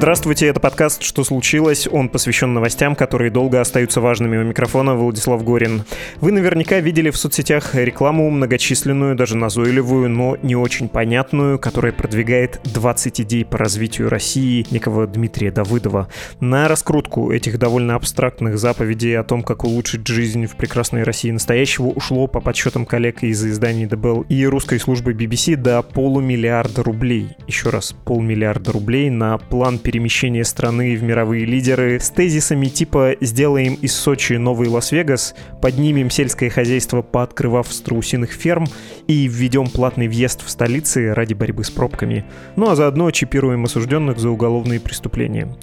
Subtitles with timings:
[0.00, 1.86] Здравствуйте, это подкаст «Что случилось?».
[1.86, 4.38] Он посвящен новостям, которые долго остаются важными.
[4.38, 5.82] У микрофона Владислав Горин.
[6.22, 12.62] Вы наверняка видели в соцсетях рекламу многочисленную, даже назойливую, но не очень понятную, которая продвигает
[12.64, 16.08] 20 идей по развитию России некого Дмитрия Давыдова.
[16.40, 21.88] На раскрутку этих довольно абстрактных заповедей о том, как улучшить жизнь в прекрасной России настоящего,
[21.88, 27.36] ушло по подсчетам коллег из изданий The и русской службы BBC до полумиллиарда рублей.
[27.46, 33.74] Еще раз, полмиллиарда рублей на план перемещения страны в мировые лидеры с тезисами типа «сделаем
[33.74, 38.66] из Сочи новый Лас-Вегас», «поднимем сельское хозяйство, пооткрывав страусиных ферм»
[39.08, 42.24] и «введем платный въезд в столицы ради борьбы с пробками».
[42.54, 45.56] Ну а заодно чипируем осужденных за уголовные преступления.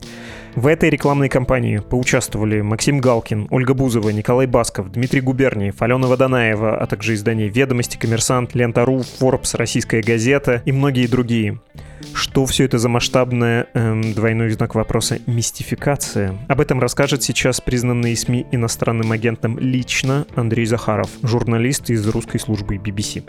[0.56, 6.78] В этой рекламной кампании поучаствовали Максим Галкин, Ольга Бузова, Николай Басков, Дмитрий Губерниев, Алена Водонаева,
[6.78, 11.62] а также издания «Ведомости», «Коммерсант», «Лента.ру», «Форбс», «Российская газета» и многие другие.
[12.14, 16.38] Что все это за масштабная, эм, двойной знак вопроса, мистификация?
[16.48, 22.75] Об этом расскажет сейчас признанный СМИ иностранным агентом лично Андрей Захаров, журналист из русской службы
[22.78, 23.23] BBC.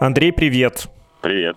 [0.00, 0.88] Андрей, привет.
[1.20, 1.56] Привет.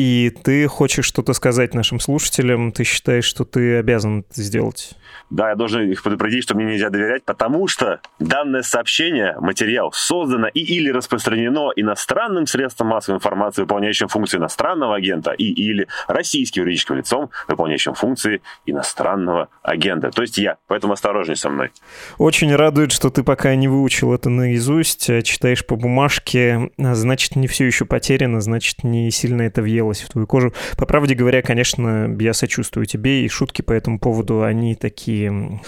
[0.00, 4.94] И ты хочешь что-то сказать нашим слушателям, ты считаешь, что ты обязан это сделать?
[5.28, 10.48] Да, я должен их предупредить, что мне нельзя доверять, потому что данное сообщение, материал, создано
[10.48, 16.96] и или распространено иностранным средством массовой информации, выполняющим функции иностранного агента, и или российским юридическим
[16.96, 20.10] лицом, выполняющим функции иностранного агента.
[20.10, 21.70] То есть я, поэтому осторожней со мной.
[22.18, 27.46] Очень радует, что ты пока не выучил это наизусть, а читаешь по бумажке, значит, не
[27.46, 30.52] все еще потеряно, значит, не сильно это въелось в твою кожу.
[30.76, 35.60] По правде говоря, конечно, я сочувствую тебе, и шутки по этому поводу, они такие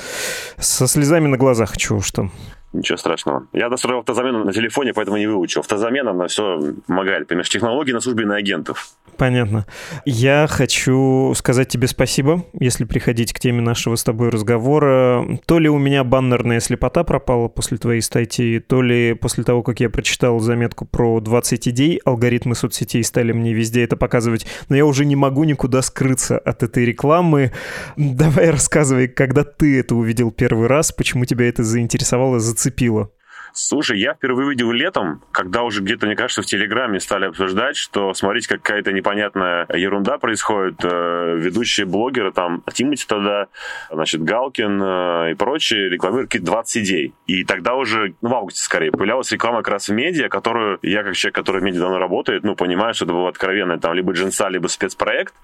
[0.59, 2.33] со слезами на глазах, чего уж там.
[2.73, 3.47] Ничего страшного.
[3.53, 5.61] Я достроил автозамену на телефоне, поэтому не выучил.
[5.61, 7.29] Автозамена на все помогает.
[7.29, 8.93] Понимаешь, технологии на службе на агентов.
[9.19, 9.67] Понятно.
[10.07, 15.39] Я хочу сказать тебе спасибо, если приходить к теме нашего с тобой разговора.
[15.45, 19.81] То ли у меня баннерная слепота пропала после твоей статьи, то ли после того, как
[19.81, 24.87] я прочитал заметку про 20 идей, алгоритмы соцсетей стали мне везде это показывать, но я
[24.87, 27.53] уже не могу никуда скрыться от этой рекламы.
[27.97, 33.11] Давай рассказывай, когда ты это увидел первый раз, почему тебя это заинтересовало, зацепило зацепило?
[33.55, 38.15] Слушай, я впервые увидел летом, когда уже где-то, мне кажется, в Телеграме стали обсуждать, что,
[38.15, 40.83] смотрите, какая-то непонятная ерунда происходит.
[40.83, 43.49] Э, ведущие блогеры, там, Тимати тогда,
[43.91, 47.15] значит, Галкин э, и прочие рекламируют какие-то 20 идей.
[47.27, 51.03] И тогда уже, ну, в августе скорее, появлялась реклама как раз в медиа, которую я,
[51.03, 54.13] как человек, который в медиа давно работает, ну, понимаю, что это было откровенно, там, либо
[54.13, 55.35] джинса, либо спецпроект.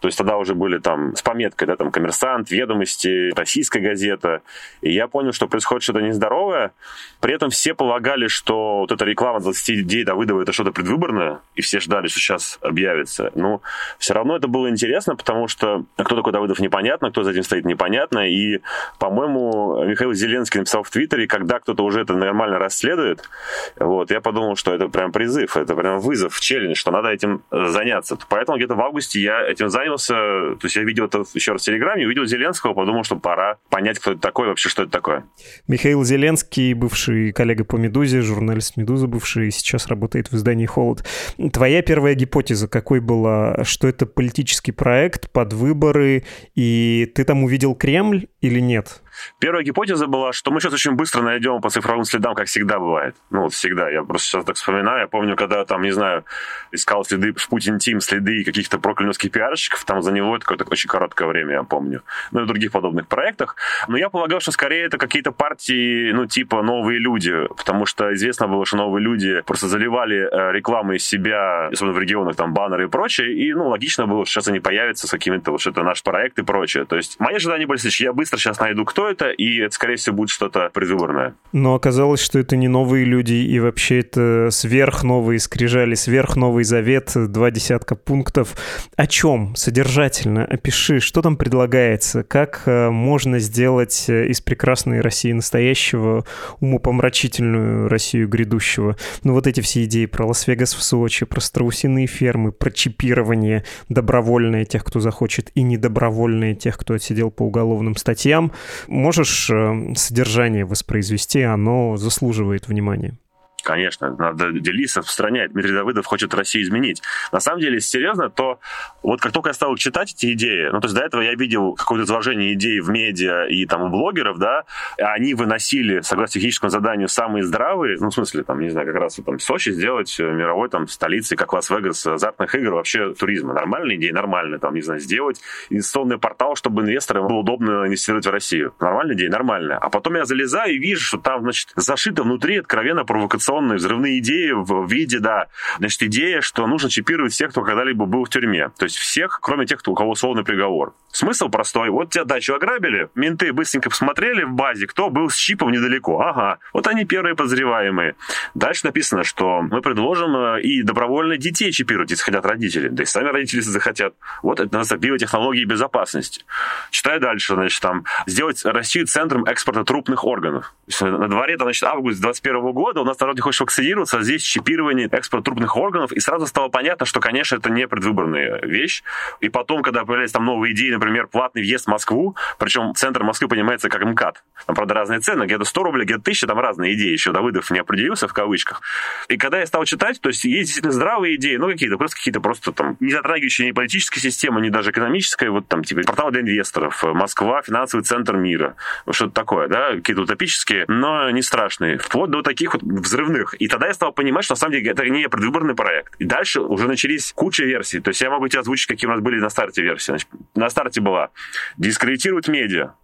[0.00, 4.42] То есть тогда уже были там с пометкой, да, там, коммерсант, ведомости, российская газета.
[4.82, 6.72] И я понял, что происходит что-то нездоровое.
[7.20, 11.62] При этом все полагали, что вот эта реклама 20 идей Давыдова это что-то предвыборное, и
[11.62, 13.30] все ждали, что сейчас объявится.
[13.34, 13.62] Но
[13.98, 17.64] все равно это было интересно, потому что кто такой Давыдов непонятно, кто за этим стоит
[17.64, 18.28] непонятно.
[18.28, 18.60] И,
[18.98, 23.28] по-моему, Михаил Зеленский написал в Твиттере, когда кто-то уже это нормально расследует,
[23.76, 28.18] вот, я подумал, что это прям призыв, это прям вызов, челлендж, что надо этим заняться.
[28.28, 31.64] Поэтому где-то в августе я этим занялся, то есть я видел это еще раз в
[31.64, 35.24] Телеграме, увидел Зеленского, подумал, что пора понять, кто это такой, вообще, что это такое.
[35.68, 41.04] Михаил Зеленский, бывший коллега по «Медузе», журналист «Медузы» бывший, сейчас работает в издании «Холод».
[41.52, 43.64] Твоя первая гипотеза какой была?
[43.64, 46.24] Что это политический проект под выборы,
[46.54, 49.02] и ты там увидел Кремль или нет?
[49.38, 53.16] Первая гипотеза была, что мы сейчас очень быстро найдем по цифровым следам, как всегда бывает.
[53.30, 53.90] Ну, вот всегда.
[53.90, 55.00] Я просто сейчас так вспоминаю.
[55.00, 56.24] Я помню, когда там, не знаю,
[56.72, 60.88] искал следы в Путин Тим, следы каких-то прокремлевских пиарщиков, там за него это какое-то очень
[60.88, 62.02] короткое время, я помню.
[62.32, 63.56] Ну, и в других подобных проектах.
[63.88, 68.48] Но я полагал, что скорее это какие-то партии, ну, типа «Новые люди», потому что известно
[68.48, 72.84] было, что «Новые люди» просто заливали э, рекламу из себя, особенно в регионах, там, баннеры
[72.84, 75.82] и прочее, и, ну, логично было, что сейчас они появятся с какими-то, вот, что это
[75.82, 76.84] наш проект и прочее.
[76.84, 78.06] То есть мои ожидания были следующие.
[78.06, 81.34] Я быстро сейчас найду, кто что это, и это, скорее всего, будет что-то предвыборное.
[81.52, 87.50] Но оказалось, что это не новые люди, и вообще это сверхновые скрижали, сверхновый завет, два
[87.50, 88.56] десятка пунктов.
[88.96, 89.54] О чем?
[89.56, 96.24] Содержательно опиши, что там предлагается, как э, можно сделать э, из прекрасной России настоящего
[96.60, 98.96] умопомрачительную Россию грядущего.
[99.22, 104.64] Ну вот эти все идеи про Лас-Вегас в Сочи, про страусиные фермы, про чипирование добровольное
[104.64, 108.52] тех, кто захочет, и недобровольное тех, кто отсидел по уголовным статьям.
[108.94, 113.18] Можешь э, содержание воспроизвести, оно заслуживает внимания.
[113.64, 115.52] Конечно, надо делиться, распространять.
[115.52, 117.02] Дмитрий Давыдов хочет Россию изменить.
[117.32, 118.60] На самом деле, если серьезно, то
[119.02, 121.74] вот как только я стал читать эти идеи, ну, то есть до этого я видел
[121.74, 124.64] какое-то изложение идей в медиа и там у блогеров, да,
[124.98, 129.18] они выносили, согласно техническому заданию, самые здравые, ну, в смысле, там, не знаю, как раз
[129.18, 133.54] вот, там Сочи сделать мировой там столицей, как Лас-Вегас, азартных игр, вообще туризма.
[133.54, 135.40] Нормальная идея, нормально, там, не знаю, сделать
[135.70, 138.74] инвестиционный портал, чтобы инвесторам было удобно инвестировать в Россию.
[138.80, 139.78] Нормальная идея, нормальная.
[139.78, 144.18] А потом я залезаю и вижу, что там, значит, зашито внутри откровенно провокационно инновационные взрывные
[144.18, 145.46] идеи в виде, да,
[145.78, 148.70] значит, идея, что нужно чипировать всех, кто когда-либо был в тюрьме.
[148.78, 150.94] То есть всех, кроме тех, кто, у кого условный приговор.
[151.12, 151.90] Смысл простой.
[151.90, 156.20] Вот тебя дачу ограбили, менты быстренько посмотрели в базе, кто был с чипом недалеко.
[156.20, 158.16] Ага, вот они первые подозреваемые.
[158.54, 162.88] Дальше написано, что мы предложим э, и добровольно детей чипировать, если хотят родители.
[162.88, 164.14] Да и сами родители, захотят.
[164.42, 166.44] Вот это называется биотехнологии безопасности.
[166.90, 170.74] Читаю дальше, значит, там, сделать Россию центром экспорта трупных органов.
[171.00, 175.08] На дворе, там, значит, август 2021 года у нас народ хочет вакцинироваться, а здесь чипирование,
[175.10, 179.02] экспорт трупных органов, и сразу стало понятно, что, конечно, это не предвыборная вещь.
[179.40, 183.48] И потом, когда появлялись там новые идеи, например, платный въезд в Москву, причем центр Москвы
[183.48, 184.42] понимается как МКАД.
[184.66, 187.78] Там, правда, разные цены, где-то 100 рублей, где-то 1000, там разные идеи еще, Давыдов не
[187.78, 188.82] определился в кавычках.
[189.28, 192.40] И когда я стал читать, то есть есть действительно здравые идеи, ну какие-то, просто какие-то
[192.40, 196.40] просто там, не затрагивающие ни политической системы, ни даже экономической, вот там типа портал для
[196.40, 198.76] инвесторов, Москва, финансовый центр мира,
[199.10, 201.98] что-то такое, да, какие-то утопические, но не страшные.
[201.98, 203.33] Вплоть до таких вот взрывных.
[203.58, 206.14] И тогда я стал понимать, что на самом деле это не предвыборный проект.
[206.18, 208.00] И дальше уже начались куча версий.
[208.00, 210.12] То есть я могу тебе озвучить, какие у нас были на старте версии.
[210.12, 211.30] Значит, на старте была
[211.76, 212.94] дискредитировать медиа.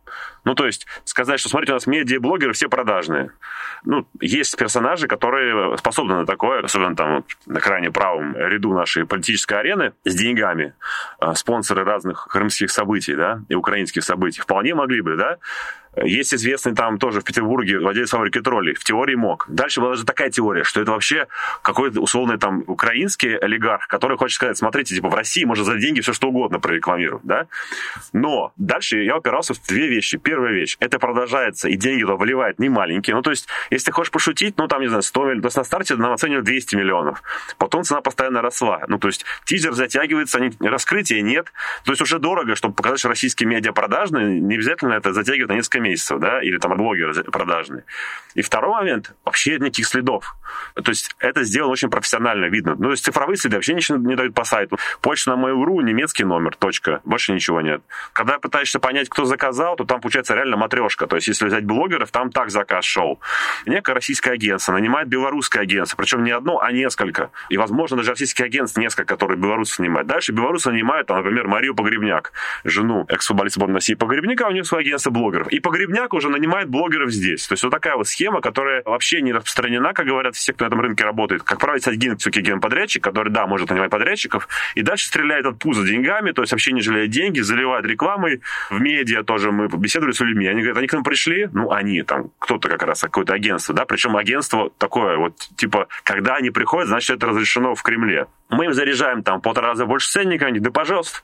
[0.44, 3.30] Ну, то есть сказать, что, смотрите, у нас медиа-блогеры все продажные.
[3.84, 9.58] Ну, есть персонажи, которые способны на такое, особенно там на крайне правом ряду нашей политической
[9.58, 10.74] арены с деньгами.
[11.18, 14.40] А, спонсоры разных крымских событий, да, и украинских событий.
[14.40, 15.38] Вполне могли бы, да,
[15.96, 18.74] есть известный там тоже в Петербурге владелец фабрики троллей.
[18.74, 19.46] В теории мог.
[19.48, 21.26] Дальше была даже такая теория, что это вообще
[21.62, 26.00] какой-то условный там украинский олигарх, который хочет сказать, смотрите, типа в России можно за деньги
[26.00, 27.46] все что угодно прорекламировать, да?
[28.12, 30.18] Но дальше я опирался в две вещи.
[30.18, 33.16] Первая вещь, это продолжается, и деньги туда вливают не маленькие.
[33.16, 35.56] Ну, то есть, если ты хочешь пошутить, ну, там, не знаю, 100 миллионов, то есть
[35.56, 37.22] на старте нам оценивали 200 миллионов.
[37.58, 38.82] Потом цена постоянно росла.
[38.88, 41.52] Ну, то есть, тизер затягивается, раскрытия нет.
[41.84, 45.54] То есть, уже дорого, чтобы показать, что российские медиа продажные, не обязательно это затягивает на
[45.54, 47.84] несколько месяцев, да, или там блогеры продажные.
[48.34, 50.36] И второй момент, вообще никаких следов.
[50.74, 52.74] То есть это сделано очень профессионально, видно.
[52.76, 54.78] Ну, то есть цифровые следы вообще ничего не дают по сайту.
[55.00, 57.00] Почта на Mail.ru, немецкий номер, точка.
[57.04, 57.82] Больше ничего нет.
[58.12, 61.06] Когда пытаешься понять, кто заказал, то там получается реально матрешка.
[61.06, 63.20] То есть если взять блогеров, там так заказ шел.
[63.66, 67.30] Некое российское агентство нанимает белорусское агентство, причем не одно, а несколько.
[67.48, 70.06] И, возможно, даже российских агентств несколько, которые белорусы нанимают.
[70.06, 72.32] Дальше белорусы нанимают, например, Марию Погребняк,
[72.64, 75.48] жену экс-футболиста сборной России Погребняка, у нее свое агентство блогеров.
[75.48, 77.46] И Погребняк уже нанимает блогеров здесь.
[77.46, 80.66] То есть вот такая вот схема, которая вообще не распространена, как говорят все, кто на
[80.66, 81.44] этом рынке работает.
[81.44, 85.86] Как правило, один все-таки генподрядчик, который, да, может нанимать подрядчиков, и дальше стреляет от пуза
[85.86, 88.40] деньгами, то есть вообще не жалеет деньги, заливает рекламой.
[88.68, 90.48] В медиа тоже мы беседовали с людьми.
[90.48, 93.84] Они говорят, они к нам пришли, ну, они там, кто-то как раз, какое-то агентство, да,
[93.84, 98.26] причем агентство такое, вот, типа, когда они приходят, значит, это разрешено в Кремле.
[98.50, 101.20] Мы им заряжаем там полтора раза больше ценника, они, да пожалуйста,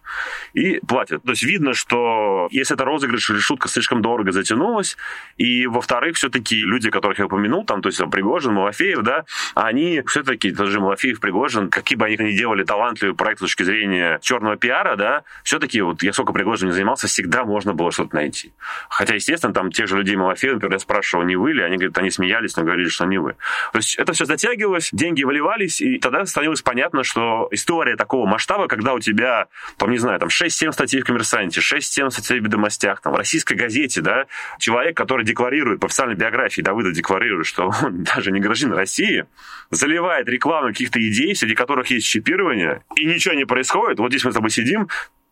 [0.55, 1.23] и платят.
[1.25, 4.97] То есть видно, что если это розыгрыш или шутка слишком дорого затянулась,
[5.37, 10.53] и, во-вторых, все-таки люди, которых я упомянул, там, то есть Пригожин, Малафеев, да, они все-таки,
[10.53, 14.97] тоже Малафеев, Пригожин, какие бы они ни делали талантливый проект с точки зрения черного пиара,
[14.97, 18.53] да, все-таки вот я сколько Пригожин не занимался, всегда можно было что-то найти.
[18.89, 21.99] Хотя, естественно, там тех же людей Малафеева, например, я спрашивал, не вы ли, они говорят,
[21.99, 23.35] они смеялись, но говорили, что не вы.
[23.73, 28.27] То есть это все затягивалось, деньги выливались, и тогда становилось понятно, что что история такого
[28.27, 29.47] масштаба, когда у тебя,
[29.79, 33.55] там, не знаю, там 6-7 статей в «Коммерсанте», 6-7 статей в «Ведомостях», там, в российской
[33.55, 34.27] газете, да,
[34.59, 39.25] человек, который декларирует, по официальной биографии Давыда декларирует, что он даже не гражданин России,
[39.71, 43.99] заливает рекламу каких-то идей, среди которых есть чипирование, и ничего не происходит.
[43.99, 44.89] Вот здесь мы с тобой сидим,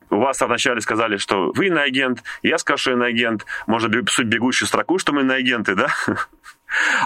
[0.08, 4.98] у вас вначале сказали, что вы иноагент, я скажу, что иноагент, можно суть бегущую строку,
[4.98, 5.88] что мы иноагенты, да?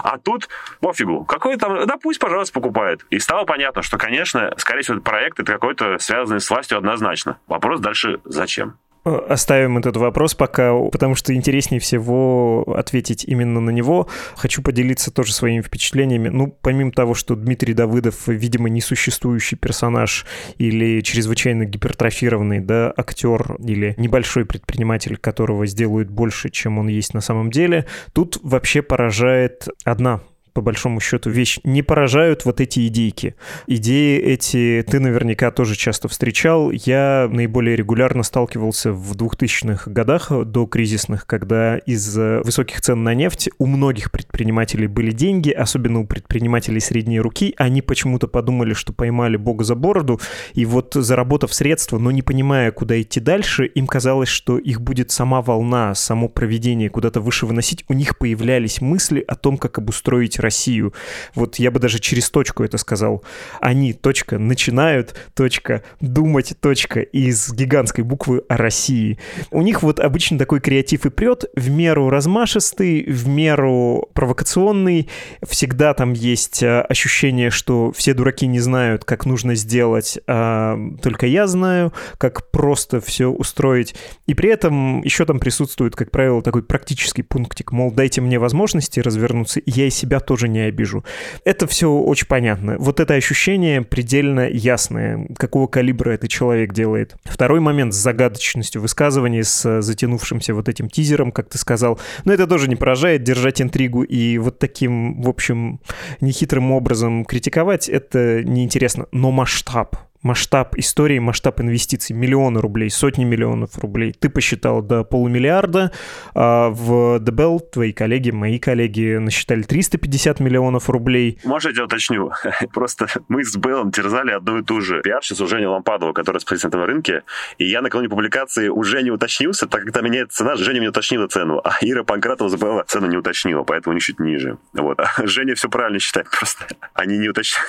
[0.03, 0.49] А тут
[0.79, 1.25] пофигу.
[1.25, 3.05] Какой там, да пусть, пожалуйста, покупает.
[3.09, 7.39] И стало понятно, что, конечно, скорее всего, проект это какой-то связанный с властью однозначно.
[7.47, 8.77] Вопрос дальше, зачем?
[9.17, 14.07] Оставим этот вопрос пока, потому что интереснее всего ответить именно на него.
[14.35, 16.29] Хочу поделиться тоже своими впечатлениями.
[16.29, 20.25] Ну, помимо того, что Дмитрий Давыдов, видимо, несуществующий персонаж
[20.57, 27.21] или чрезвычайно гипертрофированный, да, актер или небольшой предприниматель, которого сделают больше, чем он есть на
[27.21, 30.21] самом деле, тут вообще поражает одна
[30.59, 31.59] по большому счету, вещь.
[31.63, 33.35] Не поражают вот эти идейки.
[33.65, 36.69] Идеи эти ты наверняка тоже часто встречал.
[36.71, 43.49] Я наиболее регулярно сталкивался в 2000-х годах до кризисных, когда из высоких цен на нефть
[43.57, 47.53] у многих предпринимателей были деньги, особенно у предпринимателей средней руки.
[47.55, 50.19] Они почему-то подумали, что поймали бога за бороду,
[50.55, 55.09] и вот заработав средства, но не понимая, куда идти дальше, им казалось, что их будет
[55.11, 57.85] сама волна, само проведение куда-то выше выносить.
[57.87, 60.93] У них появлялись мысли о том, как обустроить Россию.
[61.35, 63.23] Вот я бы даже через точку это сказал.
[63.61, 69.19] Они, точка, начинают, точка, думать, точка, из гигантской буквы о России.
[69.51, 75.07] У них вот обычно такой креатив и прет, в меру размашистый, в меру провокационный.
[75.47, 81.27] Всегда там есть а, ощущение, что все дураки не знают, как нужно сделать, а только
[81.27, 83.93] я знаю, как просто все устроить.
[84.25, 88.99] И при этом еще там присутствует, как правило, такой практический пунктик, мол, дайте мне возможности
[88.99, 91.03] развернуться, и я и себя тоже не обижу.
[91.45, 92.77] Это все очень понятно.
[92.79, 97.15] Вот это ощущение предельно ясное, какого калибра этот человек делает.
[97.23, 101.99] Второй момент с загадочностью высказываний, с затянувшимся вот этим тизером, как ты сказал.
[102.25, 105.79] Но это тоже не поражает, держать интригу и вот таким, в общем,
[106.21, 109.07] нехитрым образом критиковать, это неинтересно.
[109.11, 114.13] Но масштаб, масштаб истории, масштаб инвестиций, миллионы рублей, сотни миллионов рублей.
[114.13, 115.91] Ты посчитал до полумиллиарда,
[116.33, 121.39] а в The Bell твои коллеги, мои коллеги насчитали 350 миллионов рублей.
[121.43, 122.31] Может, я тебя уточню?
[122.73, 126.85] Просто мы с Беллом терзали одну и ту же пиарщицу Женю Лампадову, которая специалист на
[126.85, 127.23] рынке,
[127.57, 131.27] и я накануне публикации уже не уточнился, так как там меняется цена, Женя не уточнила
[131.27, 134.57] цену, а Ира Панкратова с Белла цену не уточнила, поэтому они чуть ниже.
[134.73, 134.99] Вот.
[135.23, 137.65] Женя все правильно считает, просто они не уточнили.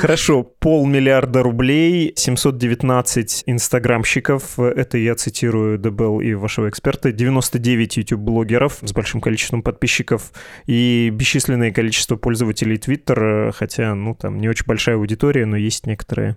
[0.00, 8.92] Хорошо, полмиллиарда рублей, 719 инстаграмщиков, это я цитирую Дебел и вашего эксперта, 99 YouTube-блогеров с
[8.92, 10.32] большим количеством подписчиков
[10.66, 16.36] и бесчисленное количество пользователей Twitter, хотя, ну, там не очень большая аудитория, но есть некоторая,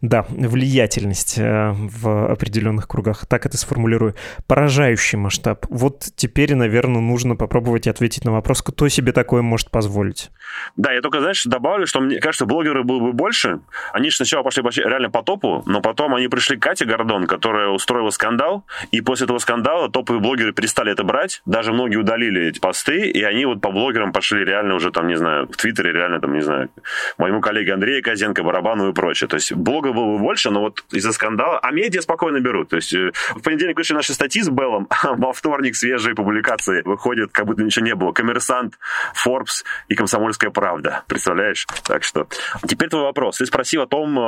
[0.00, 3.26] да, влиятельность э, в определенных кругах.
[3.26, 4.14] Так это сформулирую.
[4.46, 5.66] Поражающий масштаб.
[5.70, 10.30] Вот теперь, наверное, нужно попробовать ответить на вопрос, кто себе такое может позволить.
[10.76, 13.58] Да, я только, знаешь, добавлю, что мне кажется, блогеры было бы больше.
[13.92, 17.68] Они же сначала пошли реально по топу, но потом они пришли к Кате Гордон, которая
[17.68, 22.58] устроила скандал, и после этого скандала топовые блогеры перестали это брать, даже многие удалили эти
[22.60, 26.20] посты, и они вот по блогерам пошли реально уже там, не знаю, в Твиттере реально
[26.20, 26.70] там, не знаю,
[27.18, 29.28] моему коллеге Андрею Козенко, Барабану и прочее.
[29.28, 32.70] То есть блогов было бы больше, но вот из-за скандала, а медиа спокойно берут.
[32.70, 36.82] То есть э, в понедельник вышли наши статьи с Беллом, а во вторник свежие публикации
[36.82, 38.12] выходят, как будто ничего не было.
[38.12, 38.78] Коммерсант,
[39.24, 41.04] Forbes и Комсомольская правда.
[41.06, 41.66] Представляешь?
[41.84, 42.26] Так что
[42.66, 43.38] теперь твой вопрос.
[43.38, 44.18] Ты спросил о том,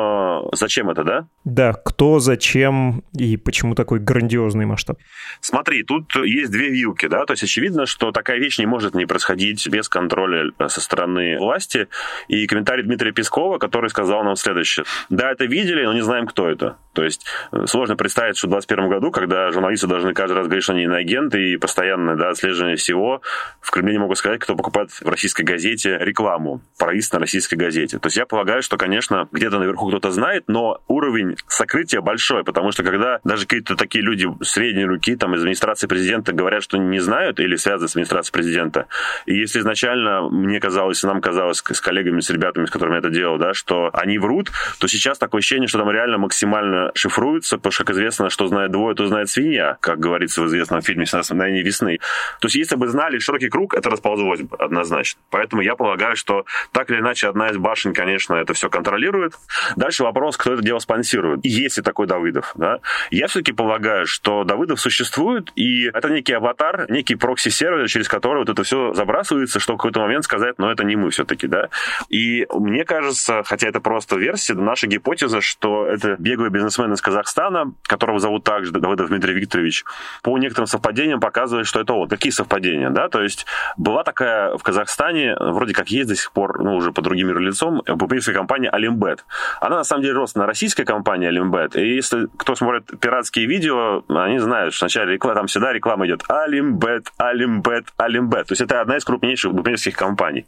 [0.52, 1.26] зачем это, да?
[1.44, 4.98] Да, кто, зачем и почему такой грандиозный масштаб?
[5.40, 9.06] Смотри, тут есть две вилки, да, то есть очевидно, что такая вещь не может не
[9.06, 11.88] происходить без контроля э, со стороны власти.
[12.28, 14.84] И комментарий Дмитрия Пескова, который сказал нам следующее.
[15.10, 16.76] Да, это видели, но не знаем, кто это.
[16.92, 20.64] То есть э, сложно представить, что в 2021 году, когда журналисты должны каждый раз говорить,
[20.64, 23.22] что они иноагенты и постоянное да, отслеживание всего,
[23.60, 27.98] в Кремле не могут сказать, кто покупает в российской газете рекламу, на российской газете.
[27.98, 32.72] То есть я полагаю, что, конечно, где-то наверху кто-то знает, но уровень сокрытия большой, потому
[32.72, 37.00] что когда даже какие-то такие люди средней руки там из администрации президента говорят, что не
[37.00, 38.86] знают или связаны с администрацией президента,
[39.26, 42.98] и если изначально мне казалось, и нам казалось с коллегами, с ребятами, с которыми я
[42.98, 47.56] это делал, да, что они врут, то сейчас такое ощущение, что там реально максимально шифруется,
[47.56, 51.04] потому что, как известно, что знает двое, то знает свинья, как говорится в известном фильме
[51.04, 51.98] «17 мгновений весны».
[52.40, 55.20] То есть если бы знали широкий круг, это расползлось бы однозначно.
[55.30, 59.34] Поэтому я полагаю, что так или иначе одна из башен, конечно, это все контролирует.
[59.76, 61.40] Дальше вопрос, кто это дело спонсирует.
[61.44, 62.52] Есть ли такой Давыдов.
[62.56, 62.80] Да?
[63.10, 68.48] Я все-таки полагаю, что Давыдов существует, и это некий аватар, некий прокси-сервер, через который вот
[68.48, 71.46] это все забрасывается, чтобы в какой-то момент сказать, но это не мы все-таки.
[71.46, 71.68] Да?
[72.08, 77.72] И мне кажется, хотя это просто версия, наша гипотеза, что это беглый бизнесмен из Казахстана,
[77.82, 79.84] которого зовут также Давыдов Дмитрий Викторович,
[80.22, 82.08] по некоторым совпадениям показывает, что это он.
[82.08, 82.90] Какие совпадения?
[82.90, 83.08] Да?
[83.08, 83.46] То есть
[83.76, 87.82] была такая в Казахстане, вроде как есть до сих пор, ну, уже по другим лицом,
[87.84, 89.24] популярная компания Алимбет.
[89.60, 91.78] Она на самом деле рос на российской компании Allimbet.
[91.78, 96.22] И если кто смотрит пиратские видео, они знают, что вначале реклама, там всегда реклама идет
[96.28, 98.44] Allimbet, Allimbet, Allimbet.
[98.44, 100.46] То есть это одна из крупнейших букмекерских компаний.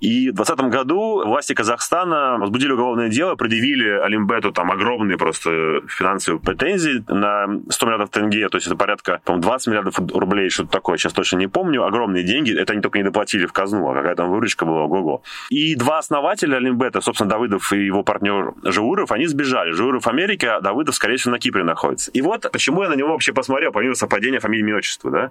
[0.00, 6.40] И в 2020 году власти Казахстана возбудили уголовное дело, предъявили Алимбету там огромные просто финансовые
[6.40, 10.98] претензии на 100 миллиардов тенге, то есть это порядка там, 20 миллиардов рублей, что-то такое,
[10.98, 14.14] сейчас точно не помню, огромные деньги, это они только не доплатили в казну, а какая
[14.14, 15.22] там выручка была, ого-го.
[15.50, 19.72] И два основателя Алимбета, собственно, Давыдов и его партнер Жауров, они сбежали.
[19.72, 22.10] Жауров в Америке, а Давыдов, скорее всего, на Кипре находится.
[22.10, 25.30] И вот почему я на него вообще посмотрел, помимо совпадения фамилии и отчества, да.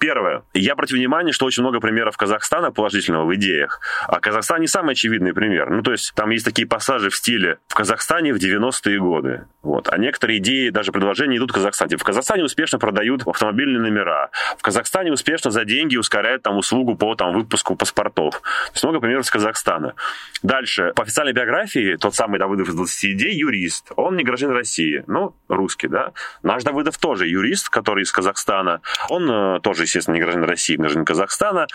[0.00, 0.42] Первое.
[0.54, 3.80] Я против внимания, что очень много примеров Казахстана положительного в идеях.
[4.08, 5.70] А Казахстан не самый очевидный пример.
[5.70, 9.46] Ну, то есть там есть такие пассажи в стиле в Казахстане в 90-е годы.
[9.62, 9.88] Вот.
[9.90, 11.96] А некоторые идеи, даже предложения идут в Казахстане.
[11.96, 14.30] В Казахстане успешно продают автомобильные номера.
[14.58, 18.34] В Казахстане успешно за деньги ускоряют там услугу по там, выпуску паспортов.
[18.34, 19.94] То есть много примеров из Казахстана.
[20.42, 20.92] Дальше.
[20.94, 23.92] По официальной биографии тот самый Давыдов из 20 идей юрист.
[23.96, 26.12] Он не гражданин России, ну, русский, да.
[26.42, 28.82] Наш Давыдов тоже юрист, который из Казахстана.
[29.08, 31.66] Он э, тоже, естественно, не гражданин России, гражданин Казахстана.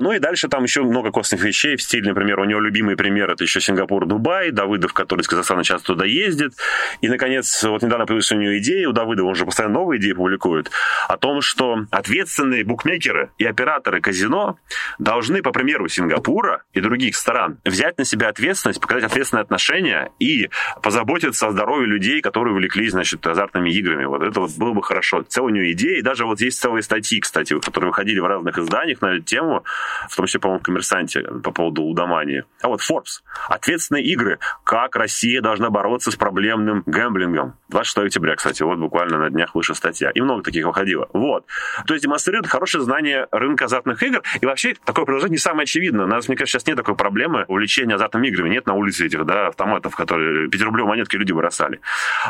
[0.00, 3.30] Ну и дальше там еще много костных вещей в стиле, например, у него любимый пример
[3.30, 6.52] это еще Сингапур, Дубай, Давыдов, который из Казахстана часто туда ездит.
[7.00, 10.12] И, наконец, вот недавно появилась у него идея, у Давыдова, он же постоянно новые идеи
[10.12, 10.70] публикует,
[11.08, 14.58] о том, что ответственные букмекеры и операторы казино
[14.98, 20.50] должны, по примеру Сингапура и других стран, взять на себя ответственность, показать ответственное отношение и
[20.82, 24.04] позаботиться о здоровье людей, которые увлеклись, значит, азартными играми.
[24.04, 25.22] Вот это вот было бы хорошо.
[25.22, 28.58] Целая у него идея, и даже вот есть целые статьи, кстати, которые выходили в разных
[28.58, 29.64] изданиях на эту тему,
[30.08, 32.44] в том числе, по-моему, в «Коммерсанте» по поводу лудомании.
[32.62, 33.22] А вот Forbes.
[33.48, 34.38] Ответственные игры.
[34.64, 37.54] Как Россия должна бороться с проблемным гэмблингом.
[37.68, 40.10] 26 октября, кстати, вот буквально на днях вышла статья.
[40.10, 41.08] И много таких выходило.
[41.12, 41.46] Вот.
[41.86, 44.22] То есть демонстрирует хорошее знание рынка азартных игр.
[44.40, 46.06] И вообще такое предложение не самое очевидное.
[46.06, 48.50] У нас, мне кажется, сейчас нет такой проблемы увлечения азартными играми.
[48.50, 51.80] Нет на улице этих да, автоматов, которые 5 рублей монетки люди бросали.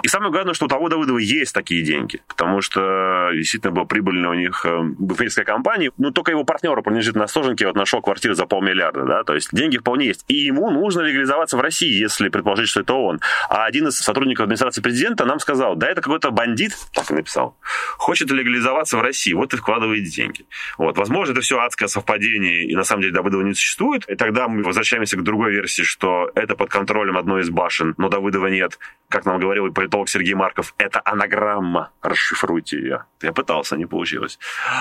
[0.02, 2.20] И самое главное, что у того Давыдова есть такие деньги.
[2.26, 5.92] Потому что действительно была прибыльная у них э, букмекерская компания.
[5.97, 9.04] Ну, только его партнеру принадлежит на Стоженке, вот нашел квартиру за полмиллиарда.
[9.04, 9.25] Да?
[9.25, 10.25] То есть деньги вполне есть.
[10.28, 13.20] И ему нужно легализоваться в России, если предположить, что это он.
[13.49, 17.56] А один из сотрудников администрации президента нам сказал, да, это какой-то бандит, так и написал,
[17.97, 20.47] хочет легализоваться в России, вот и вкладывает деньги.
[20.76, 20.99] Вот.
[20.99, 24.08] Возможно, это все адское совпадение, и на самом деле Давыдова не существует.
[24.08, 28.08] И тогда мы возвращаемся к другой версии, что это под контролем одной из башен, но
[28.08, 28.78] Давыдова нет.
[29.10, 33.04] Как нам говорил политолог Сергей Марков, это анаграмма, расшифруйте ее.
[33.22, 34.38] Я пытался, не получилось.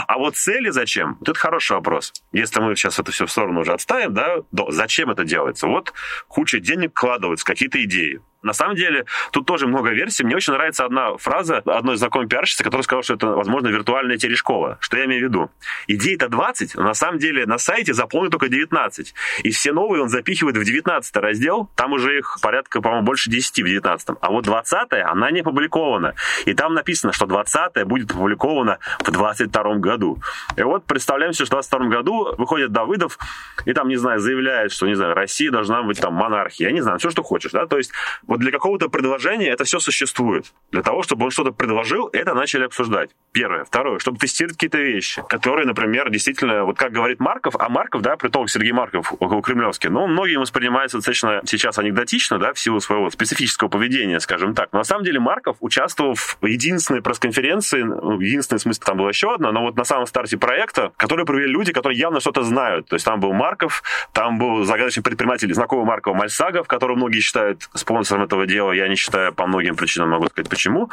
[0.07, 1.17] А вот цели зачем?
[1.19, 2.13] Вот это хороший вопрос.
[2.31, 5.67] Если мы сейчас это все в сторону уже отставим, да, то зачем это делается?
[5.67, 5.93] Вот
[6.27, 8.21] куча денег вкладывается, какие-то идеи.
[8.47, 10.23] На самом деле, тут тоже много версий.
[10.23, 14.77] Мне очень нравится одна фраза одной знакомой пиарщицы, которая сказала, что это, возможно, виртуальная телешкола.
[14.79, 15.51] Что я имею в виду?
[15.87, 19.13] Идей-то 20, но на самом деле на сайте заполнено только 19.
[19.43, 21.69] И все новые он запихивает в 19 раздел.
[21.75, 24.09] Там уже их порядка, по-моему, больше 10 в 19.
[24.21, 26.15] А вот 20 она не опубликована.
[26.45, 30.19] И там написано, что 20 будет опубликована в 22 году.
[30.55, 33.17] И вот представляем себе, что в 22 году выходит Давыдов
[33.65, 36.69] и там, не знаю, заявляет, что, не знаю, Россия должна быть там монархией.
[36.69, 37.65] Я не знаю, все, что хочешь, да?
[37.65, 37.91] То есть
[38.25, 40.53] вот для какого-то предложения это все существует.
[40.71, 43.11] Для того, чтобы он что-то предложил, это начали обсуждать.
[43.31, 43.65] Первое.
[43.65, 48.15] Второе, чтобы тестировать какие-то вещи, которые, например, действительно, вот как говорит Марков, а Марков, да,
[48.17, 53.09] притолок Сергей Марков, около Кремлевский, ну, многим воспринимается достаточно сейчас анекдотично, да, в силу своего
[53.09, 54.69] специфического поведения, скажем так.
[54.71, 59.33] Но на самом деле Марков участвовал в единственной пресс-конференции, ну, единственный смысл, там была еще
[59.33, 62.87] одна, но вот на самом старте проекта, который провели люди, которые явно что-то знают.
[62.87, 67.69] То есть там был Марков, там был загадочный предприниматель, знакомый Маркова Мальсагов, которого многие считают
[67.73, 68.71] спонсором этого дела.
[68.71, 70.89] Я не считаю по многим причинам, могу сказать почему.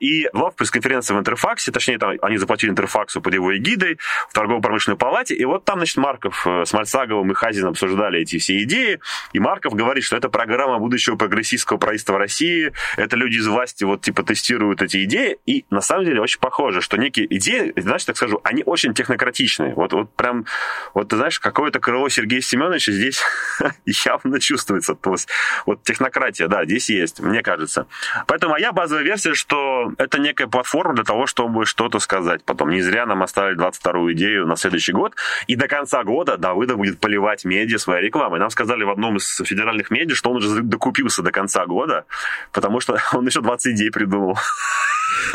[0.00, 3.98] И была пресс-конференция в Интерфаксе, точнее, там они заплатили Интерфаксу под его эгидой
[4.28, 8.38] в торгово-промышленной палате, и вот там, значит, Марков э, с Мальсаговым и Хазином обсуждали эти
[8.38, 9.00] все идеи,
[9.32, 14.02] и Марков говорит, что это программа будущего прогрессистского правительства России, это люди из власти вот
[14.02, 18.16] типа тестируют эти идеи, и на самом деле очень похоже, что некие идеи, знаешь, так
[18.16, 19.74] скажу, они очень технократичные.
[19.74, 20.46] Вот, вот прям,
[20.94, 23.22] вот ты знаешь, какое-то крыло Сергея Семеновича здесь
[24.06, 24.94] явно чувствуется.
[24.94, 25.28] То есть,
[25.66, 27.86] вот технократия, да, здесь есть, мне кажется.
[28.26, 32.70] Поэтому моя базовая версия, что это некая платформа для того, чтобы что-то сказать потом.
[32.70, 35.14] Не зря нам оставили 22-ю идею на следующий год,
[35.46, 38.38] и до конца года Давыдов будет поливать медиа своей рекламой.
[38.38, 42.04] Нам сказали в одном из федеральных медиа, что он уже докупился до конца года,
[42.52, 44.38] потому что он еще 20 идей придумал.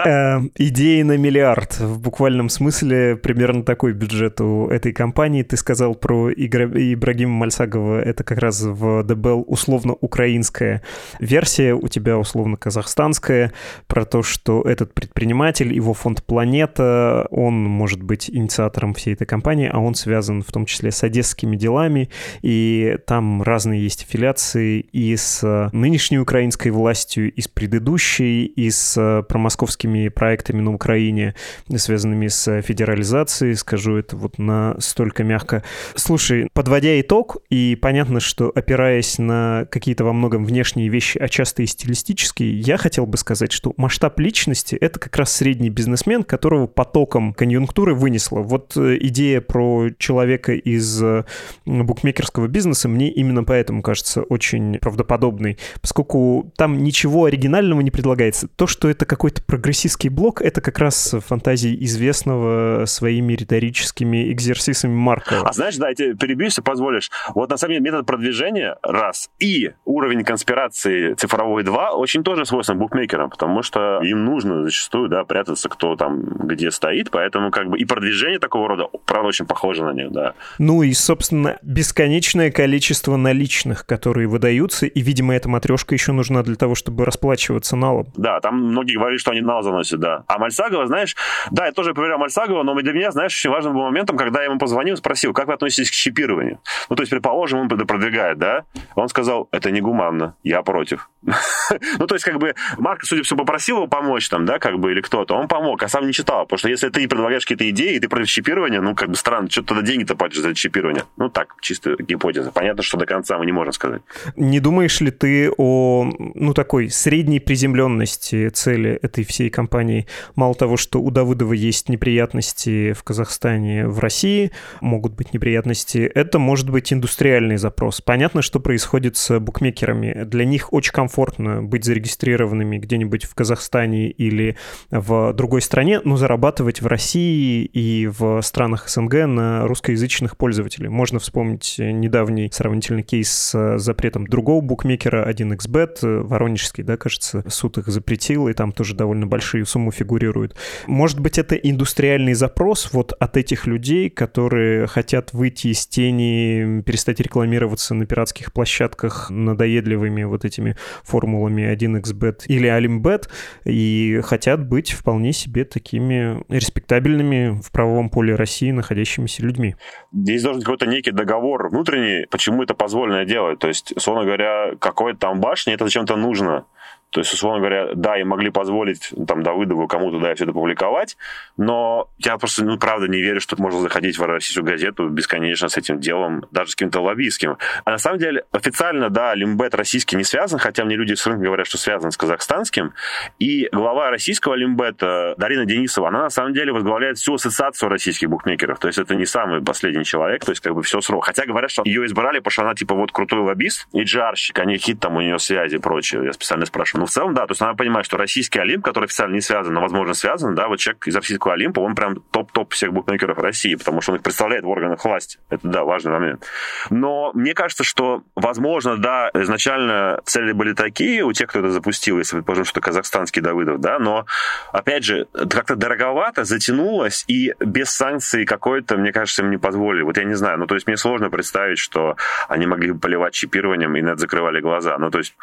[0.05, 1.79] Э, идеи на миллиард.
[1.79, 5.43] В буквальном смысле примерно такой бюджет у этой компании.
[5.43, 7.99] Ты сказал про Ибрагима Мальсагова.
[8.01, 10.81] Это как раз в ДБЛ условно-украинская
[11.19, 11.73] версия.
[11.73, 13.53] У тебя условно-казахстанская.
[13.87, 19.69] Про то, что этот предприниматель, его фонд «Планета», он может быть инициатором всей этой компании,
[19.71, 22.09] а он связан в том числе с одесскими делами.
[22.41, 29.23] И там разные есть аффилиации и с нынешней украинской властью, и с предыдущей, и с
[29.73, 31.35] промосковскими проектами на Украине,
[31.75, 35.63] связанными с федерализацией, скажу это вот настолько мягко.
[35.95, 41.63] Слушай, подводя итог, и понятно, что опираясь на какие-то во многом внешние вещи, а часто
[41.63, 46.67] и стилистические, я хотел бы сказать, что масштаб личности— это как раз средний бизнесмен, которого
[46.67, 48.39] потоком конъюнктуры вынесло.
[48.39, 51.23] Вот э, идея про человека из э,
[51.65, 58.47] букмекерского бизнеса мне именно поэтому кажется очень правдоподобной, поскольку там ничего оригинального не предлагается.
[58.47, 65.47] То, что это какой-то прогрессистский блок, это как раз фантазии известного своими риторическими экзерсисами Маркова.
[65.47, 67.11] А знаешь, да, я тебе перебью, если позволишь.
[67.35, 72.79] Вот на самом деле метод продвижения, раз, и уровень конспирации цифровой, два, очень тоже свойствен
[72.79, 77.77] букмекерам, потому что им нужно зачастую, да, прятаться, кто там где стоит, поэтому как бы
[77.77, 80.33] и продвижение такого рода, правда, очень похоже на них, да.
[80.57, 86.55] Ну и, собственно, бесконечное количество наличных, которые выдаются, и, видимо, эта матрешка еще нужна для
[86.55, 88.07] того, чтобы расплачиваться налом.
[88.17, 90.23] Да, там многие говорят, что они нал заносят, да.
[90.27, 91.15] А Мальсагова, знаешь,
[91.51, 94.45] да, я тоже проверял Мальсагова, но для меня, знаешь, очень важным был моментом, когда я
[94.45, 96.59] ему позвонил, спросил, как вы относитесь к чипированию?
[96.89, 98.63] Ну, то есть, предположим, он продвигает, да?
[98.95, 101.09] Он сказал, это негуманно, я против.
[101.99, 104.79] ну, то есть, как бы, Марк, судя по всему, попросил его помочь там, да, как
[104.79, 107.69] бы, или кто-то, он помог, а сам не читал, потому что если ты предлагаешь какие-то
[107.69, 111.03] идеи, и ты против чипирования, ну, как бы странно, что тогда деньги-то платишь за чипирование?
[111.17, 112.51] Ну, так, чисто гипотеза.
[112.51, 114.01] Понятно, что до конца мы не можем сказать.
[114.35, 120.05] Не думаешь ли ты о, ну, такой средней приземленности цели этой всей компании?
[120.35, 126.37] Мало того, что у Давыдова есть неприятности в Казахстане, в России, могут быть неприятности, это
[126.37, 127.99] может быть индустриальный запрос.
[127.99, 130.23] Понятно, что происходит с букмекерами.
[130.25, 134.55] Для них очень комфортно быть зарегистрированными где-нибудь в Казахстане или
[134.91, 140.89] в другой стране, но зарабатывать в России и в странах СНГ на русскоязычных пользователей.
[140.89, 147.87] Можно вспомнить недавний сравнительный кейс с запретом другого букмекера, 1xbet, воронежский, да, кажется, суд их
[147.87, 150.55] запретил, и там тоже довольно большие суммы фигурируют.
[150.87, 157.19] Может быть, это индустриальный запрос вот от этих людей, которые хотят выйти из тени, перестать
[157.19, 163.29] рекламироваться на пиратских площадках надоедливыми вот этими формулами 1xbet или Alimbet
[163.65, 169.75] и хотят быть вполне себе такими респектабельными в правовом поле России находящимися людьми.
[170.11, 173.59] Здесь должен быть какой-то некий договор внутренний, почему это позволено делать.
[173.59, 176.65] То есть, условно говоря, какой-то там башни это зачем-то нужно.
[177.13, 181.15] То есть, условно говоря, да, им могли позволить там Давыдову кому-то да, все это публиковать,
[181.57, 185.77] но я просто, ну, правда, не верю, что можно заходить в российскую газету бесконечно с
[185.77, 187.57] этим делом, даже с каким-то лоббистским.
[187.85, 191.43] А на самом деле, официально, да, Лимбет российский не связан, хотя мне люди с рынка
[191.45, 192.93] говорят, что связан с казахстанским.
[193.37, 198.79] И глава российского Лимбета Дарина Денисова, она на самом деле возглавляет всю ассоциацию российских букмекеров.
[198.79, 201.25] То есть это не самый последний человек, то есть как бы все срок.
[201.25, 204.65] Хотя говорят, что ее избрали, потому что она типа вот крутой лоббист и джарщик, а
[204.65, 206.25] не хит там у нее связи и прочее.
[206.25, 207.02] Я специально спрашиваю.
[207.03, 209.73] Ну, в целом, да, то есть надо понимать, что российский Олимп, который официально не связан,
[209.73, 213.75] но, возможно, связан, да, вот человек из российского Олимпа, он прям топ-топ всех букмекеров России,
[213.75, 215.37] потому что он их представляет в органах власти.
[215.49, 216.45] Это, да, важный момент.
[216.89, 222.19] Но мне кажется, что, возможно, да, изначально цели были такие у тех, кто это запустил,
[222.19, 224.25] если предположим, что казахстанский Давыдов, да, но,
[224.71, 230.03] опять же, как-то дороговато затянулось, и без санкций какой-то, мне кажется, им не позволили.
[230.03, 232.15] Вот я не знаю, ну, то есть мне сложно представить, что
[232.47, 234.97] они могли бы поливать чипированием и на это закрывали глаза.
[234.97, 235.35] Ну, то есть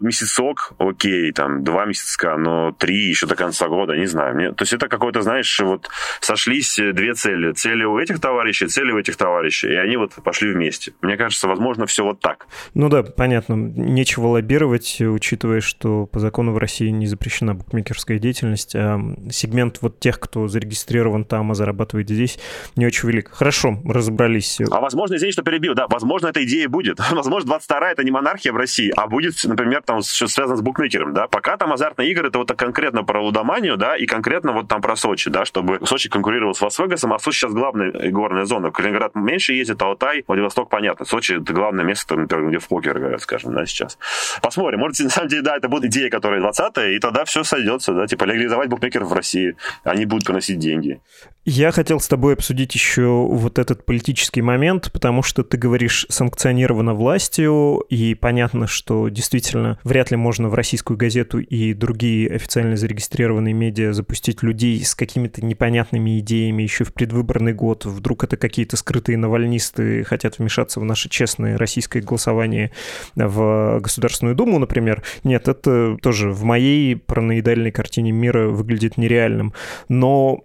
[0.00, 4.34] месяцок, окей, там, два месяца, но три еще до конца года, не знаю.
[4.34, 5.88] Мне, то есть это какой-то, знаешь, вот
[6.20, 7.52] сошлись две цели.
[7.52, 10.92] Цели у этих товарищей, цели у этих товарищей, и они вот пошли вместе.
[11.02, 12.46] Мне кажется, возможно, все вот так.
[12.74, 13.54] Ну да, понятно.
[13.54, 20.00] Нечего лоббировать, учитывая, что по закону в России не запрещена букмекерская деятельность, а сегмент вот
[20.00, 22.38] тех, кто зарегистрирован там, а зарабатывает здесь,
[22.76, 23.30] не очень велик.
[23.32, 24.58] Хорошо, разобрались.
[24.70, 26.98] А возможно, извини, что перебил, да, возможно, эта идея будет.
[27.10, 31.14] Возможно, 22 это не монархия в России, а будет, например, там что связано с букмекером,
[31.14, 31.26] да.
[31.26, 34.96] Пока там азартные игры, это вот конкретно про лудоманию, да, и конкретно вот там про
[34.96, 38.70] Сочи, да, чтобы Сочи конкурировал с Лас-Вегасом, а Сочи сейчас главная горная зона.
[38.70, 41.04] Калининград меньше ездит, Алтай, Владивосток, понятно.
[41.04, 43.98] Сочи это главное место, например, где в покер играют, скажем, да, сейчас.
[44.42, 44.80] Посмотрим.
[44.80, 48.06] Может, на самом деле, да, это будет идея, которая 20 и тогда все сойдется, да,
[48.06, 49.56] типа легализовать букмекеров в России.
[49.84, 51.00] Они будут приносить деньги.
[51.50, 56.92] Я хотел с тобой обсудить еще вот этот политический момент, потому что ты говоришь санкционировано
[56.92, 63.54] властью, и понятно, что действительно вряд ли можно в российскую газету и другие официально зарегистрированные
[63.54, 67.86] медиа запустить людей с какими-то непонятными идеями еще в предвыборный год.
[67.86, 72.72] Вдруг это какие-то скрытые навальнисты хотят вмешаться в наше честное российское голосование
[73.14, 75.02] в Государственную Думу, например.
[75.24, 79.54] Нет, это тоже в моей параноидальной картине мира выглядит нереальным.
[79.88, 80.44] Но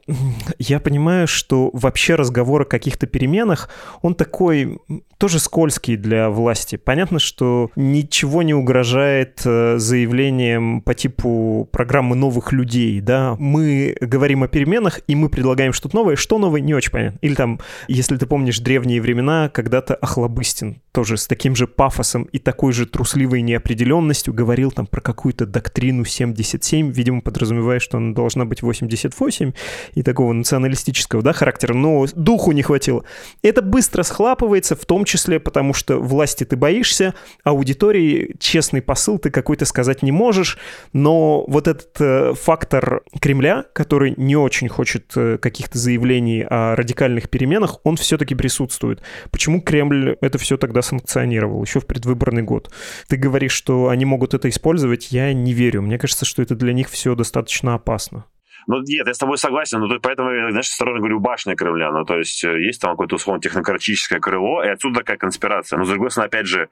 [0.60, 0.93] я понимаю,
[1.28, 3.70] что вообще разговор о каких-то переменах,
[4.02, 4.80] он такой
[5.18, 6.76] тоже скользкий для власти.
[6.76, 13.36] Понятно, что ничего не угрожает э, заявлением по типу программы новых людей, да.
[13.40, 16.16] Мы говорим о переменах, и мы предлагаем что-то новое.
[16.16, 17.18] Что новое, не очень понятно.
[17.22, 22.38] Или там, если ты помнишь древние времена, когда-то Охлобыстин тоже с таким же пафосом и
[22.38, 28.46] такой же трусливой неопределенностью говорил там про какую-то доктрину 77, видимо, подразумевая, что она должна
[28.46, 29.52] быть 88
[29.96, 33.04] и такого националистического, да, характера, но духу не хватило.
[33.42, 37.14] Это быстро схлапывается, в том числе числе потому, что власти ты боишься,
[37.44, 40.58] аудитории честный посыл ты какой-то сказать не можешь,
[40.92, 47.30] но вот этот э, фактор Кремля, который не очень хочет э, каких-то заявлений о радикальных
[47.30, 49.02] переменах, он все-таки присутствует.
[49.32, 52.72] Почему Кремль это все тогда санкционировал, еще в предвыборный год?
[53.08, 55.82] Ты говоришь, что они могут это использовать, я не верю.
[55.82, 58.26] Мне кажется, что это для них все достаточно опасно.
[58.68, 61.92] Ну, нет, я с тобой согласен, но поэтому знаешь, осторожно говорю, башня Кремля.
[61.92, 65.78] Ну, то есть э, есть там какое-то, условно, технократическое крыло, и отсюда такая конспирация.
[65.78, 66.70] Но, с другой стороны, опять же,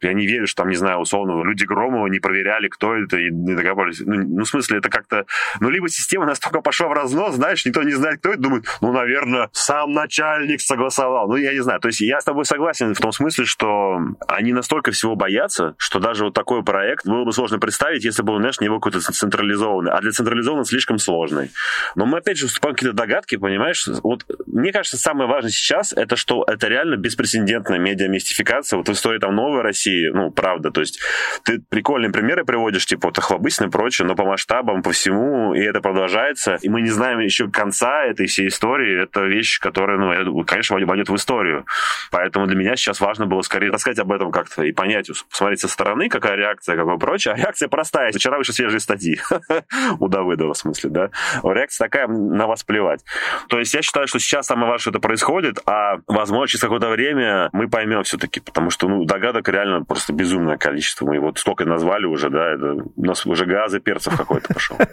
[0.00, 3.30] я не верю, что там, не знаю, условно, люди Громова не проверяли, кто это, и
[3.30, 4.00] не докопались.
[4.00, 5.26] Ну, ну, в смысле, это как-то...
[5.60, 8.92] Ну, либо система настолько пошла в разнос, знаешь, никто не знает, кто это, думает, ну,
[8.92, 11.28] наверное, сам начальник согласовал.
[11.28, 11.80] Ну, я не знаю.
[11.80, 15.98] То есть я с тобой согласен в том смысле, что они настолько всего боятся, что
[15.98, 19.92] даже вот такой проект было бы сложно представить, если бы знаешь, не был какой-то централизованный.
[19.92, 21.50] А для централизованного слишком сложно сложной.
[21.94, 23.86] Но мы опять же вступаем какие-то догадки, понимаешь?
[24.02, 28.76] Вот мне кажется, самое важное сейчас это что это реально беспрецедентная медиамистификация.
[28.76, 31.00] Вот в истории там новой России, ну, правда, то есть
[31.44, 35.60] ты прикольные примеры приводишь, типа вот Охлобыстин и прочее, но по масштабам, по всему, и
[35.60, 39.02] это продолжается, и мы не знаем еще конца этой всей истории.
[39.02, 41.64] Это вещь, которая, ну, конечно, войдет в историю.
[42.10, 45.68] Поэтому для меня сейчас важно было скорее рассказать об этом как-то и понять, посмотреть со
[45.68, 47.34] стороны, какая реакция, какое прочее.
[47.34, 48.12] А реакция простая.
[48.12, 49.20] Вчера вышли свежие статьи
[50.00, 51.11] у Давыдова, в смысле, да
[51.42, 53.04] реакция такая, на вас плевать.
[53.48, 56.88] То есть я считаю, что сейчас самое важное, что это происходит, а, возможно, через какое-то
[56.88, 61.06] время мы поймем все-таки, потому что, ну, догадок реально просто безумное количество.
[61.06, 64.76] Мы вот столько назвали уже, да, это, у нас уже газы перцев какой-то пошел.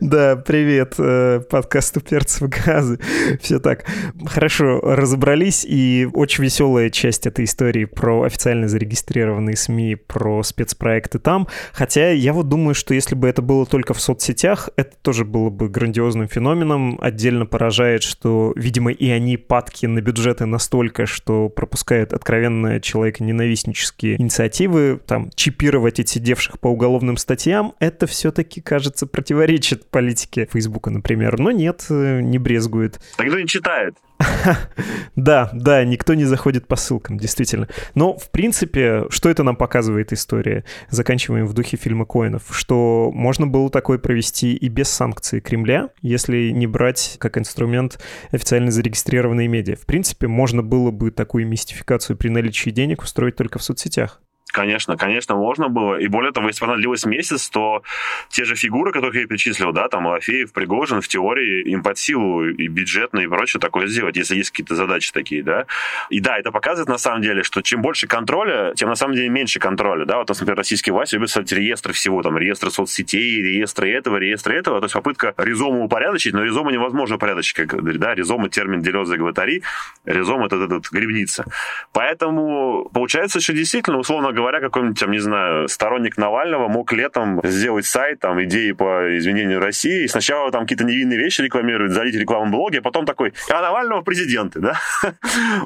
[0.00, 2.98] Да, привет, э, подкасту перцев газы.
[3.40, 3.84] Все так.
[4.26, 11.48] Хорошо, разобрались, и очень веселая часть этой истории про официально зарегистрированные СМИ, про спецпроекты там.
[11.72, 15.50] Хотя я вот думаю, что если бы это было только в соцсетях, это тоже было
[15.50, 16.98] бы грандиозным феноменом.
[17.00, 25.00] Отдельно поражает, что, видимо, и они падки на бюджеты настолько, что пропускают откровенно человеконенавистнические инициативы,
[25.06, 31.38] там, чипировать отсидевших по уголовным статьям, это все-таки, кажется, противоречит политике Фейсбука, например.
[31.38, 33.00] Но нет, э, не брезгует.
[33.16, 33.94] А никто не читает.
[35.16, 37.66] Да, да, никто не заходит по ссылкам, действительно.
[37.96, 40.64] Но, в принципе, что это нам показывает история?
[40.90, 46.50] Заканчиваем в духе фильма Коинов, что можно было такое провести и без санкций Кремля, если
[46.50, 49.74] не брать как инструмент официально зарегистрированные медиа.
[49.74, 54.20] В принципе, можно было бы такую мистификацию при наличии денег устроить только в соцсетях.
[54.50, 55.96] Конечно, конечно, можно было.
[55.96, 57.82] И более того, если бы она длилась месяц, то
[58.30, 62.48] те же фигуры, которые я перечислил, да, там Алафеев, Пригожин, в теории им под силу
[62.48, 65.66] и бюджетно, и прочее такое сделать, если есть какие-то задачи такие, да.
[66.08, 69.28] И да, это показывает на самом деле, что чем больше контроля, тем на самом деле
[69.28, 70.16] меньше контроля, да.
[70.16, 74.80] Вот, например, российские власти любят создать реестры всего, там, реестры соцсетей, реестры этого, реестры этого,
[74.80, 79.62] то есть попытка резому упорядочить, но резому невозможно упорядочить, как да, резома термин делеза гватари,
[80.06, 81.44] резом это, это, это.
[81.92, 87.86] Поэтому получается, что действительно, условно говоря, какой-нибудь, там, не знаю, сторонник Навального мог летом сделать
[87.86, 92.52] сайт, там, идеи по изменению России, и сначала там какие-то невинные вещи рекламируют, залить рекламу
[92.52, 94.78] блоге, а потом такой, а Навального президенты, да?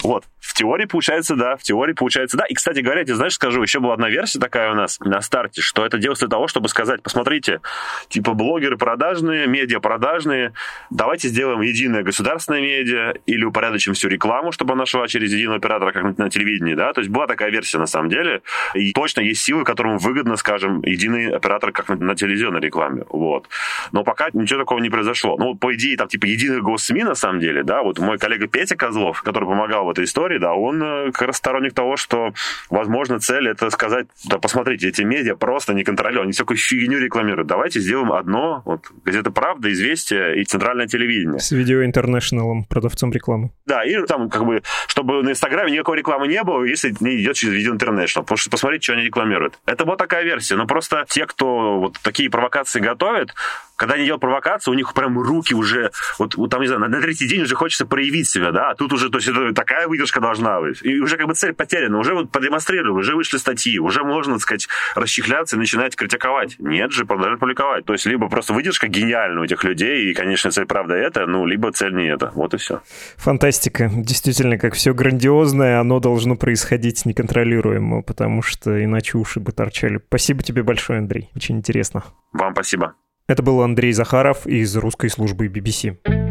[0.02, 0.24] Вот.
[0.40, 2.44] В теории получается, да, в теории получается, да.
[2.46, 5.60] И, кстати говоря, ты знаешь, скажу, еще была одна версия такая у нас на старте,
[5.60, 7.60] что это делается для того, чтобы сказать, посмотрите,
[8.08, 10.52] типа блогеры продажные, медиа продажные,
[10.90, 15.92] давайте сделаем единое государственное медиа или упорядочим всю рекламу, чтобы она шла через единого оператора,
[15.92, 16.92] как на телевидении, да.
[16.92, 18.42] То есть была такая версия на самом деле.
[18.74, 23.04] И точно есть силы, которым выгодно, скажем, единый оператор, как на, на телевизионной рекламе.
[23.08, 23.48] Вот.
[23.92, 25.36] Но пока ничего такого не произошло.
[25.38, 28.76] Ну, по идее, там, типа, единый госсми, на самом деле, да, вот мой коллега Петя
[28.76, 32.32] Козлов, который помогал в этой истории, да, он э, как раз сторонник того, что,
[32.70, 37.48] возможно, цель это сказать, да, посмотрите, эти медиа просто не контролируют, они всякую фигню рекламируют.
[37.48, 41.40] Давайте сделаем одно, вот, газета «Правда», «Известия» и центральное телевидение.
[41.40, 43.50] С Видео Интернешнлом, продавцом рекламы.
[43.66, 47.36] Да, и там, как бы, чтобы на Инстаграме никакой рекламы не было, если не идет
[47.36, 49.58] через Видео Интернешнл, потому что посмотрите, что они рекламируют.
[49.66, 53.34] Это вот такая версия, но просто те, кто вот такие провокации готовят,
[53.82, 55.90] когда они делают провокацию, у них прям руки уже,
[56.20, 58.74] вот, вот там, не знаю, на, на третий день уже хочется проявить себя, да, а
[58.76, 60.78] тут уже, то есть это такая выдержка должна быть.
[60.84, 64.42] И уже как бы цель потеряна, уже вот продемонстрировали, уже вышли статьи, уже можно, так
[64.42, 66.54] сказать, расчехляться и начинать критиковать.
[66.60, 67.84] Нет же, продолжать публиковать.
[67.84, 71.44] То есть либо просто выдержка гениальна у этих людей, и, конечно, цель правда это, ну,
[71.44, 72.30] либо цель не это.
[72.36, 72.82] Вот и все.
[73.16, 73.90] Фантастика.
[73.92, 80.00] Действительно, как все грандиозное, оно должно происходить неконтролируемо, потому что иначе уши бы торчали.
[80.06, 81.30] Спасибо тебе большое, Андрей.
[81.34, 82.04] Очень интересно.
[82.32, 82.94] Вам спасибо.
[83.32, 86.21] Это был Андрей Захаров из русской службы BBC.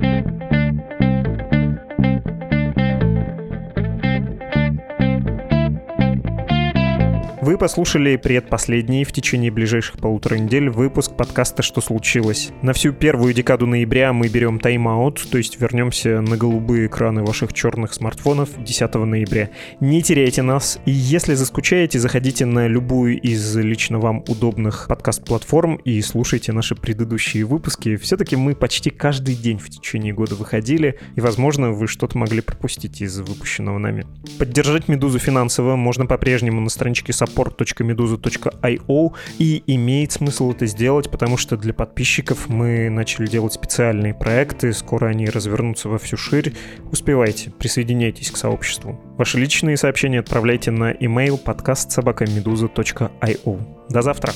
[7.51, 12.51] Вы послушали предпоследний в течение ближайших полутора недель выпуск подкаста «Что случилось?».
[12.61, 17.51] На всю первую декаду ноября мы берем тайм-аут, то есть вернемся на голубые экраны ваших
[17.51, 19.49] черных смартфонов 10 ноября.
[19.81, 26.01] Не теряйте нас, и если заскучаете, заходите на любую из лично вам удобных подкаст-платформ и
[26.01, 27.97] слушайте наши предыдущие выпуски.
[27.97, 33.01] Все-таки мы почти каждый день в течение года выходили, и, возможно, вы что-то могли пропустить
[33.01, 34.05] из выпущенного нами.
[34.39, 41.37] Поддержать «Медузу» финансово можно по-прежнему на страничке support support.meduza.io и имеет смысл это сделать, потому
[41.37, 46.53] что для подписчиков мы начали делать специальные проекты, скоро они развернутся во всю ширь.
[46.91, 48.99] Успевайте, присоединяйтесь к сообществу.
[49.17, 53.59] Ваши личные сообщения отправляйте на email подкаст собакамедуза.io.
[53.89, 54.33] До завтра!